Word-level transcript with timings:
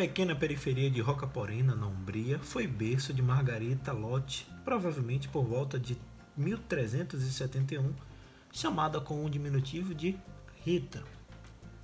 pequena 0.00 0.34
periferia 0.34 0.90
de 0.90 0.98
Rocaporena, 1.02 1.74
na 1.74 1.86
Umbria, 1.86 2.38
foi 2.38 2.66
berço 2.66 3.12
de 3.12 3.20
Margarita 3.20 3.92
Lotte, 3.92 4.48
provavelmente 4.64 5.28
por 5.28 5.44
volta 5.44 5.78
de 5.78 5.94
1371, 6.38 7.92
chamada 8.50 8.98
com 8.98 9.22
um 9.22 9.28
diminutivo 9.28 9.94
de 9.94 10.18
Rita. 10.64 11.04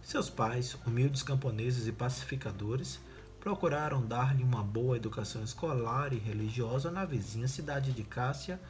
Seus 0.00 0.30
pais, 0.30 0.78
humildes 0.86 1.24
camponeses 1.24 1.88
e 1.88 1.92
pacificadores, 1.92 3.00
procuraram 3.40 4.06
dar-lhe 4.06 4.44
uma 4.44 4.62
boa 4.62 4.96
educação 4.96 5.42
escolar 5.42 6.12
e 6.12 6.18
religiosa 6.18 6.92
na 6.92 7.04
vizinha 7.04 7.48
cidade 7.48 7.90
de 7.90 8.04
Cássia, 8.04 8.60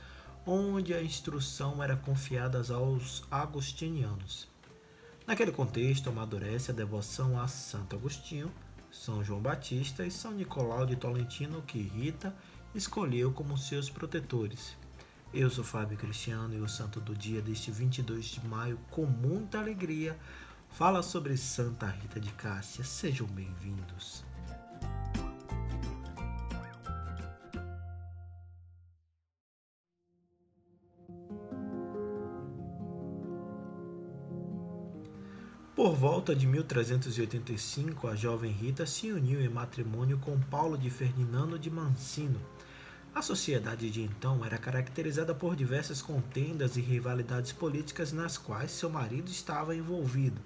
onde 0.46 0.94
a 0.94 1.02
instrução 1.02 1.82
era 1.82 1.96
confiada 1.96 2.64
aos 2.72 3.22
agostinianos. 3.30 4.48
Naquele 5.26 5.52
contexto, 5.52 6.08
amadurece 6.08 6.70
a 6.70 6.74
devoção 6.74 7.38
a 7.38 7.46
Santo 7.46 7.94
Agostinho, 7.94 8.50
São 8.94 9.24
João 9.24 9.40
Batista 9.40 10.06
e 10.06 10.10
São 10.10 10.30
Nicolau 10.30 10.86
de 10.86 10.94
Tolentino, 10.94 11.60
que 11.62 11.82
Rita 11.82 12.34
escolheu 12.74 13.32
como 13.32 13.58
seus 13.58 13.90
protetores. 13.90 14.76
Eu 15.32 15.50
sou 15.50 15.64
Fábio 15.64 15.98
Cristiano 15.98 16.54
e 16.54 16.60
o 16.60 16.68
santo 16.68 17.00
do 17.00 17.14
dia 17.14 17.42
deste 17.42 17.72
22 17.72 18.24
de 18.26 18.46
maio, 18.46 18.78
com 18.90 19.04
muita 19.04 19.58
alegria, 19.58 20.16
fala 20.70 21.02
sobre 21.02 21.36
Santa 21.36 21.88
Rita 21.88 22.20
de 22.20 22.32
Cássia. 22.32 22.84
Sejam 22.84 23.26
bem-vindos. 23.26 24.24
Por 35.74 35.96
volta 35.96 36.36
de 36.36 36.46
1385, 36.46 38.06
a 38.06 38.14
jovem 38.14 38.52
Rita 38.52 38.86
se 38.86 39.10
uniu 39.10 39.40
em 39.40 39.48
matrimônio 39.48 40.16
com 40.18 40.38
Paulo 40.38 40.78
de 40.78 40.88
Ferdinando 40.88 41.58
de 41.58 41.68
Mancino. 41.68 42.40
A 43.12 43.20
sociedade 43.20 43.90
de 43.90 44.00
então 44.00 44.44
era 44.44 44.56
caracterizada 44.56 45.34
por 45.34 45.56
diversas 45.56 46.00
contendas 46.00 46.76
e 46.76 46.80
rivalidades 46.80 47.50
políticas 47.50 48.12
nas 48.12 48.38
quais 48.38 48.70
seu 48.70 48.88
marido 48.88 49.28
estava 49.28 49.74
envolvido. 49.74 50.40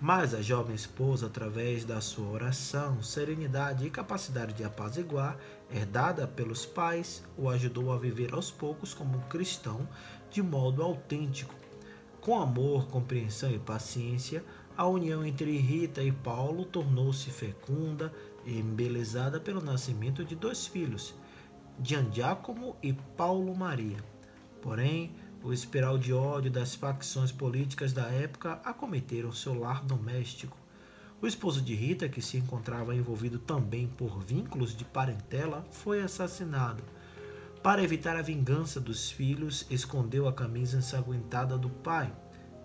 Mas 0.00 0.34
a 0.34 0.42
jovem 0.42 0.74
esposa, 0.74 1.26
através 1.26 1.84
da 1.84 2.00
sua 2.00 2.28
oração, 2.28 3.00
serenidade 3.04 3.86
e 3.86 3.90
capacidade 3.90 4.52
de 4.52 4.64
apaziguar, 4.64 5.38
herdada 5.70 6.26
pelos 6.26 6.66
pais, 6.66 7.22
o 7.38 7.48
ajudou 7.48 7.92
a 7.92 7.98
viver 7.98 8.34
aos 8.34 8.50
poucos 8.50 8.92
como 8.92 9.16
um 9.16 9.28
cristão 9.28 9.88
de 10.28 10.42
modo 10.42 10.82
autêntico, 10.82 11.54
com 12.26 12.40
amor, 12.40 12.88
compreensão 12.88 13.52
e 13.52 13.58
paciência, 13.60 14.44
a 14.76 14.84
união 14.84 15.24
entre 15.24 15.56
Rita 15.58 16.02
e 16.02 16.10
Paulo 16.10 16.64
tornou-se 16.64 17.30
fecunda 17.30 18.12
e 18.44 18.58
embelezada 18.58 19.38
pelo 19.38 19.62
nascimento 19.62 20.24
de 20.24 20.34
dois 20.34 20.66
filhos, 20.66 21.14
Gian 21.80 22.10
Giacomo 22.12 22.74
e 22.82 22.92
Paulo 22.92 23.54
Maria. 23.54 23.98
Porém, 24.60 25.14
o 25.40 25.52
espiral 25.52 25.96
de 25.96 26.12
ódio 26.12 26.50
das 26.50 26.74
facções 26.74 27.30
políticas 27.30 27.92
da 27.92 28.08
época 28.08 28.54
acometeram 28.64 29.30
seu 29.30 29.56
lar 29.56 29.84
doméstico. 29.84 30.58
O 31.22 31.28
esposo 31.28 31.62
de 31.62 31.76
Rita, 31.76 32.08
que 32.08 32.20
se 32.20 32.38
encontrava 32.38 32.92
envolvido 32.92 33.38
também 33.38 33.86
por 33.86 34.18
vínculos 34.18 34.76
de 34.76 34.84
parentela, 34.84 35.64
foi 35.70 36.02
assassinado. 36.02 36.82
Para 37.66 37.82
evitar 37.82 38.16
a 38.16 38.22
vingança 38.22 38.78
dos 38.78 39.10
filhos, 39.10 39.66
escondeu 39.68 40.28
a 40.28 40.32
camisa 40.32 40.78
ensanguentada 40.78 41.58
do 41.58 41.68
pai. 41.68 42.14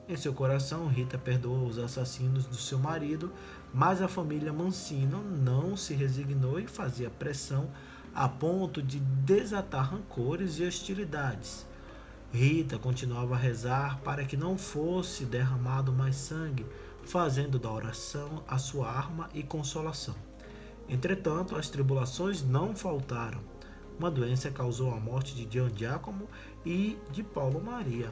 Em 0.07 0.15
seu 0.15 0.31
coração, 0.31 0.85
Rita 0.85 1.17
perdoou 1.17 1.65
os 1.65 1.79
assassinos 1.79 2.45
do 2.45 2.53
seu 2.55 2.77
marido, 2.77 3.33
mas 3.73 3.99
a 3.99 4.07
família 4.07 4.53
Mancino 4.53 5.23
não 5.23 5.75
se 5.75 5.95
resignou 5.95 6.59
e 6.59 6.67
fazia 6.67 7.09
pressão 7.09 7.71
a 8.13 8.29
ponto 8.29 8.79
de 8.79 8.99
desatar 8.99 9.91
rancores 9.91 10.59
e 10.59 10.65
hostilidades. 10.65 11.65
Rita 12.31 12.77
continuava 12.77 13.33
a 13.33 13.39
rezar 13.39 13.99
para 14.01 14.23
que 14.23 14.37
não 14.37 14.55
fosse 14.55 15.25
derramado 15.25 15.91
mais 15.91 16.15
sangue, 16.15 16.63
fazendo 17.05 17.57
da 17.57 17.71
oração 17.71 18.43
a 18.47 18.59
sua 18.59 18.87
arma 18.87 19.31
e 19.33 19.41
consolação. 19.41 20.15
Entretanto, 20.87 21.55
as 21.55 21.71
tribulações 21.71 22.43
não 22.43 22.75
faltaram. 22.75 23.41
Uma 23.97 24.09
doença 24.09 24.49
causou 24.49 24.93
a 24.93 24.99
morte 24.99 25.35
de 25.35 25.51
Gian 25.51 25.69
Giacomo 25.75 26.27
e 26.65 26.97
de 27.11 27.23
Paulo 27.23 27.61
Maria. 27.61 28.11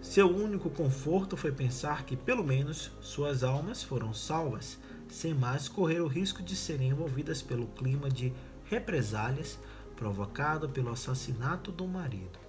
Seu 0.00 0.28
único 0.28 0.70
conforto 0.70 1.36
foi 1.36 1.50
pensar 1.50 2.04
que, 2.04 2.16
pelo 2.16 2.44
menos, 2.44 2.92
suas 3.00 3.42
almas 3.42 3.82
foram 3.82 4.12
salvas, 4.12 4.78
sem 5.08 5.34
mais 5.34 5.68
correr 5.68 6.00
o 6.00 6.06
risco 6.06 6.42
de 6.42 6.54
serem 6.54 6.90
envolvidas 6.90 7.42
pelo 7.42 7.66
clima 7.68 8.08
de 8.08 8.32
represálias 8.64 9.58
provocado 9.96 10.68
pelo 10.68 10.92
assassinato 10.92 11.72
do 11.72 11.86
marido. 11.86 12.45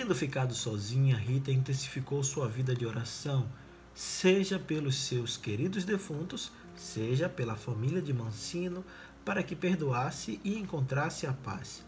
Tendo 0.00 0.14
ficado 0.14 0.54
sozinha, 0.54 1.14
Rita 1.14 1.52
intensificou 1.52 2.24
sua 2.24 2.48
vida 2.48 2.74
de 2.74 2.86
oração, 2.86 3.46
seja 3.92 4.58
pelos 4.58 4.96
seus 4.96 5.36
queridos 5.36 5.84
defuntos, 5.84 6.50
seja 6.74 7.28
pela 7.28 7.54
família 7.54 8.00
de 8.00 8.10
Mancino, 8.10 8.82
para 9.26 9.42
que 9.42 9.54
perdoasse 9.54 10.40
e 10.42 10.58
encontrasse 10.58 11.26
a 11.26 11.34
paz. 11.34 11.84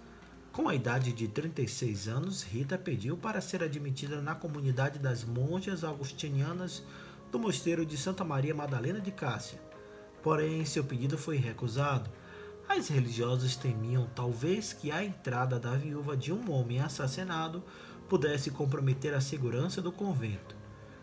Com 0.52 0.68
a 0.68 0.74
idade 0.74 1.10
de 1.10 1.26
36 1.26 2.06
anos, 2.06 2.42
Rita 2.42 2.76
pediu 2.76 3.16
para 3.16 3.40
ser 3.40 3.62
admitida 3.62 4.20
na 4.20 4.34
comunidade 4.34 4.98
das 4.98 5.24
monjas 5.24 5.82
agustinianas 5.82 6.82
do 7.30 7.38
mosteiro 7.38 7.86
de 7.86 7.96
Santa 7.96 8.22
Maria 8.22 8.54
Madalena 8.54 9.00
de 9.00 9.10
Cássia. 9.10 9.58
Porém, 10.22 10.66
seu 10.66 10.84
pedido 10.84 11.16
foi 11.16 11.38
recusado. 11.38 12.10
As 12.74 12.88
religiosas 12.88 13.54
temiam 13.54 14.08
talvez 14.14 14.72
que 14.72 14.90
a 14.90 15.04
entrada 15.04 15.60
da 15.60 15.76
viúva 15.76 16.16
de 16.16 16.32
um 16.32 16.50
homem 16.50 16.80
assassinado 16.80 17.62
pudesse 18.08 18.50
comprometer 18.50 19.12
a 19.12 19.20
segurança 19.20 19.82
do 19.82 19.92
convento. 19.92 20.56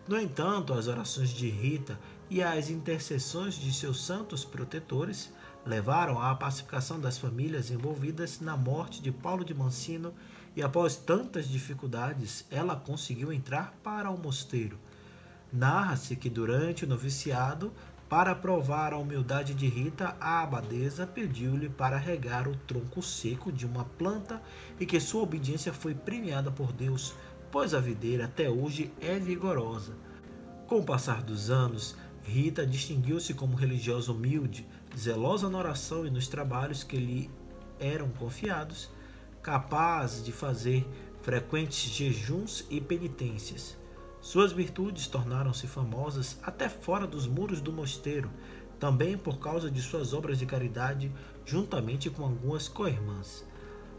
No 0.07 0.19
entanto, 0.19 0.73
as 0.73 0.87
orações 0.87 1.29
de 1.29 1.47
Rita 1.47 1.99
e 2.27 2.41
as 2.41 2.71
intercessões 2.71 3.53
de 3.53 3.71
seus 3.71 4.03
santos 4.03 4.43
protetores 4.43 5.31
levaram 5.63 6.19
à 6.19 6.33
pacificação 6.33 6.99
das 6.99 7.19
famílias 7.19 7.69
envolvidas 7.69 8.39
na 8.39 8.57
morte 8.57 8.99
de 8.99 9.11
Paulo 9.11 9.45
de 9.45 9.53
Mancino 9.53 10.11
e 10.55 10.63
após 10.63 10.95
tantas 10.95 11.47
dificuldades, 11.47 12.45
ela 12.49 12.75
conseguiu 12.75 13.31
entrar 13.31 13.77
para 13.83 14.09
o 14.09 14.17
mosteiro. 14.17 14.79
Narra-se 15.53 16.15
que 16.15 16.31
durante 16.31 16.83
o 16.83 16.87
noviciado, 16.87 17.71
para 18.09 18.33
provar 18.33 18.91
a 18.91 18.97
humildade 18.97 19.53
de 19.53 19.67
Rita, 19.67 20.15
a 20.19 20.41
abadesa 20.41 21.05
pediu-lhe 21.05 21.69
para 21.69 21.95
regar 21.95 22.47
o 22.47 22.55
tronco 22.55 23.03
seco 23.03 23.51
de 23.51 23.67
uma 23.67 23.85
planta 23.85 24.41
e 24.79 24.85
que 24.85 24.99
sua 24.99 25.21
obediência 25.21 25.71
foi 25.71 25.93
premiada 25.93 26.49
por 26.49 26.73
Deus, 26.73 27.13
pois 27.51 27.75
a 27.75 27.79
videira 27.79 28.25
até 28.25 28.49
hoje 28.49 28.91
é 28.99 29.19
vigorosa. 29.19 29.93
Com 30.65 30.79
o 30.79 30.83
passar 30.83 31.21
dos 31.21 31.51
anos, 31.51 31.95
Rita 32.23 32.65
distinguiu-se 32.65 33.35
como 33.35 33.55
religiosa 33.55 34.11
humilde, 34.11 34.67
zelosa 34.97 35.47
na 35.47 35.59
oração 35.59 36.05
e 36.05 36.09
nos 36.09 36.27
trabalhos 36.27 36.83
que 36.83 36.97
lhe 36.97 37.29
eram 37.79 38.09
confiados, 38.09 38.89
capaz 39.43 40.23
de 40.23 40.31
fazer 40.31 40.85
frequentes 41.21 41.91
jejuns 41.91 42.65
e 42.71 42.81
penitências. 42.81 43.78
Suas 44.21 44.51
virtudes 44.51 45.07
tornaram-se 45.07 45.65
famosas 45.65 46.37
até 46.43 46.67
fora 46.67 47.07
dos 47.07 47.25
muros 47.25 47.61
do 47.61 47.71
mosteiro, 47.71 48.29
também 48.77 49.17
por 49.17 49.39
causa 49.39 49.71
de 49.71 49.81
suas 49.81 50.13
obras 50.13 50.37
de 50.37 50.45
caridade, 50.45 51.11
juntamente 51.45 52.09
com 52.09 52.23
algumas 52.23 52.67
co-irmãs. 52.67 53.45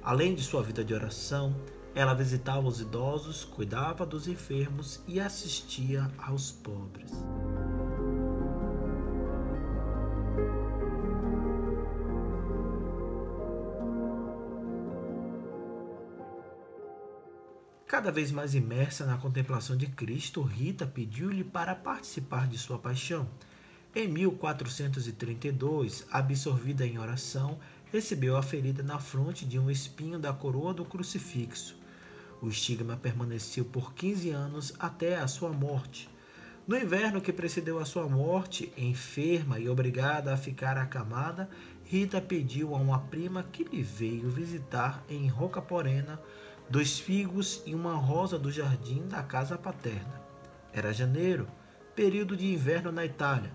Além 0.02 0.34
de 0.34 0.42
sua 0.42 0.62
vida 0.62 0.84
de 0.84 0.94
oração, 0.94 1.54
ela 1.94 2.14
visitava 2.14 2.66
os 2.66 2.80
idosos, 2.80 3.44
cuidava 3.44 4.06
dos 4.06 4.28
enfermos 4.28 5.00
e 5.06 5.18
assistia 5.18 6.10
aos 6.18 6.50
pobres. 6.50 7.10
Cada 17.90 18.12
vez 18.12 18.30
mais 18.30 18.54
imersa 18.54 19.04
na 19.04 19.18
contemplação 19.18 19.76
de 19.76 19.88
Cristo, 19.88 20.42
Rita 20.42 20.86
pediu-lhe 20.86 21.42
para 21.42 21.74
participar 21.74 22.46
de 22.46 22.56
sua 22.56 22.78
paixão. 22.78 23.28
Em 23.92 24.06
1432, 24.06 26.06
absorvida 26.08 26.86
em 26.86 27.00
oração, 27.00 27.58
recebeu 27.90 28.36
a 28.36 28.44
ferida 28.44 28.80
na 28.80 29.00
fronte 29.00 29.44
de 29.44 29.58
um 29.58 29.68
espinho 29.68 30.20
da 30.20 30.32
coroa 30.32 30.72
do 30.72 30.84
crucifixo. 30.84 31.76
O 32.40 32.46
estigma 32.46 32.96
permaneceu 32.96 33.64
por 33.64 33.92
15 33.92 34.30
anos 34.30 34.72
até 34.78 35.16
a 35.16 35.26
sua 35.26 35.50
morte. 35.50 36.08
No 36.68 36.76
inverno 36.76 37.20
que 37.20 37.32
precedeu 37.32 37.80
a 37.80 37.84
sua 37.84 38.08
morte, 38.08 38.72
enferma 38.78 39.58
e 39.58 39.68
obrigada 39.68 40.32
a 40.32 40.36
ficar 40.36 40.78
acamada, 40.78 41.50
Rita 41.84 42.20
pediu 42.20 42.72
a 42.72 42.78
uma 42.78 43.00
prima 43.00 43.42
que 43.42 43.64
lhe 43.64 43.82
veio 43.82 44.30
visitar 44.30 45.02
em 45.08 45.26
Rocaporena 45.26 46.20
dois 46.70 47.00
figos 47.00 47.64
e 47.66 47.74
uma 47.74 47.94
rosa 47.96 48.38
do 48.38 48.48
jardim 48.48 49.08
da 49.08 49.24
casa 49.24 49.58
paterna. 49.58 50.22
Era 50.72 50.92
janeiro, 50.92 51.48
período 51.96 52.36
de 52.36 52.46
inverno 52.46 52.92
na 52.92 53.04
Itália, 53.04 53.50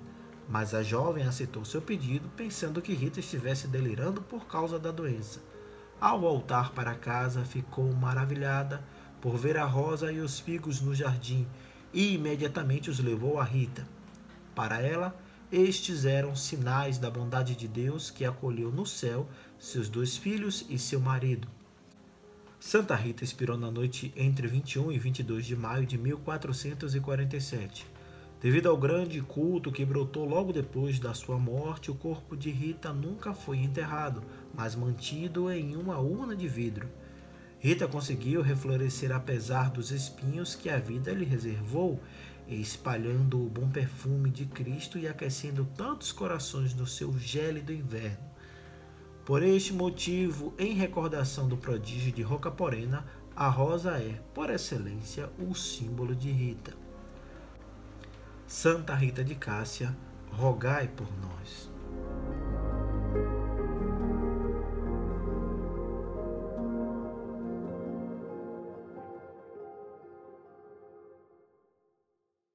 mas 0.49 0.73
a 0.73 0.83
jovem 0.83 1.23
aceitou 1.25 1.63
seu 1.63 1.81
pedido, 1.81 2.27
pensando 2.35 2.81
que 2.81 2.93
Rita 2.93 3.21
estivesse 3.21 3.69
delirando 3.69 4.21
por 4.21 4.47
causa 4.47 4.77
da 4.77 4.91
doença. 4.91 5.41
Ao 5.99 6.19
voltar 6.19 6.73
para 6.73 6.93
casa, 6.93 7.45
ficou 7.45 7.89
maravilhada 7.93 8.83
por 9.21 9.37
ver 9.37 9.55
a 9.55 9.63
rosa 9.63 10.11
e 10.11 10.19
os 10.19 10.37
figos 10.37 10.81
no 10.81 10.93
jardim 10.93 11.47
e 11.93 12.15
imediatamente 12.15 12.89
os 12.89 12.99
levou 12.99 13.39
a 13.39 13.45
Rita. 13.45 13.87
Para 14.53 14.81
ela, 14.81 15.17
estes 15.49 16.03
eram 16.03 16.35
sinais 16.35 16.97
da 16.97 17.09
bondade 17.09 17.55
de 17.55 17.65
Deus 17.65 18.11
que 18.11 18.25
acolheu 18.25 18.73
no 18.73 18.85
céu 18.85 19.25
seus 19.57 19.87
dois 19.87 20.17
filhos 20.17 20.65
e 20.69 20.77
seu 20.77 20.99
marido. 20.99 21.47
Santa 22.67 22.95
Rita 22.95 23.23
expirou 23.23 23.59
na 23.59 23.69
noite 23.69 24.11
entre 24.15 24.47
21 24.47 24.91
e 24.91 24.97
22 24.97 25.45
de 25.45 25.55
maio 25.55 25.85
de 25.85 25.99
1447. 25.99 27.85
Devido 28.41 28.67
ao 28.67 28.75
grande 28.75 29.21
culto 29.21 29.71
que 29.71 29.85
brotou 29.85 30.25
logo 30.25 30.51
depois 30.51 30.97
da 30.97 31.13
sua 31.13 31.37
morte, 31.37 31.91
o 31.91 31.95
corpo 31.95 32.35
de 32.35 32.49
Rita 32.49 32.91
nunca 32.91 33.35
foi 33.35 33.59
enterrado, 33.59 34.23
mas 34.51 34.75
mantido 34.75 35.51
em 35.51 35.75
uma 35.75 35.99
urna 35.99 36.35
de 36.35 36.47
vidro. 36.47 36.89
Rita 37.59 37.87
conseguiu 37.87 38.41
reflorescer 38.41 39.11
apesar 39.11 39.69
dos 39.69 39.91
espinhos 39.91 40.55
que 40.55 40.67
a 40.67 40.79
vida 40.79 41.13
lhe 41.13 41.23
reservou, 41.23 42.01
espalhando 42.47 43.45
o 43.45 43.47
bom 43.47 43.69
perfume 43.69 44.31
de 44.31 44.47
Cristo 44.47 44.97
e 44.97 45.07
aquecendo 45.07 45.67
tantos 45.77 46.11
corações 46.11 46.73
no 46.73 46.87
seu 46.87 47.15
gélido 47.15 47.71
inverno. 47.71 48.34
Por 49.25 49.41
este 49.41 49.73
motivo, 49.73 50.53
em 50.55 50.75
recordação 50.75 51.47
do 51.47 51.57
prodígio 51.57 52.11
de 52.11 52.21
Rocaporena, 52.21 53.03
a 53.35 53.49
rosa 53.49 53.97
é, 53.97 54.21
por 54.35 54.51
excelência, 54.51 55.31
o 55.39 55.55
símbolo 55.55 56.15
de 56.15 56.29
Rita. 56.29 56.73
Santa 58.45 58.93
Rita 58.93 59.23
de 59.23 59.33
Cássia, 59.33 59.97
rogai 60.31 60.87
por 60.87 61.07
nós. 61.17 61.74